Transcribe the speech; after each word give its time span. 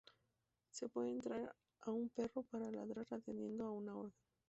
Se 0.71 0.89
puede 0.89 1.11
entrenar 1.11 1.55
a 1.81 1.91
un 1.91 2.09
perro 2.09 2.41
para 2.41 2.71
ladrar 2.71 3.05
atendiendo 3.11 3.65
a 3.67 3.71
una 3.71 3.95
orden. 3.95 4.15